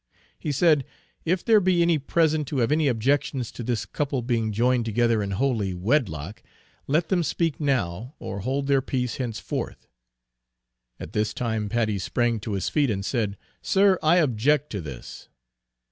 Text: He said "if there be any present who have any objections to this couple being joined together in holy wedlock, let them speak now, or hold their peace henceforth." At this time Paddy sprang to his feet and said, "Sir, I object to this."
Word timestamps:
He 0.39 0.51
said 0.51 0.83
"if 1.25 1.45
there 1.45 1.59
be 1.59 1.83
any 1.83 1.99
present 1.99 2.49
who 2.49 2.57
have 2.57 2.71
any 2.71 2.87
objections 2.87 3.51
to 3.51 3.61
this 3.61 3.85
couple 3.85 4.23
being 4.23 4.51
joined 4.51 4.83
together 4.83 5.21
in 5.21 5.29
holy 5.29 5.75
wedlock, 5.75 6.41
let 6.87 7.09
them 7.09 7.21
speak 7.21 7.59
now, 7.59 8.15
or 8.17 8.39
hold 8.39 8.65
their 8.65 8.81
peace 8.81 9.17
henceforth." 9.17 9.87
At 10.99 11.13
this 11.13 11.35
time 11.35 11.69
Paddy 11.69 11.99
sprang 11.99 12.39
to 12.39 12.53
his 12.53 12.67
feet 12.67 12.89
and 12.89 13.05
said, 13.05 13.37
"Sir, 13.61 13.99
I 14.01 14.15
object 14.15 14.71
to 14.71 14.81
this." 14.81 15.29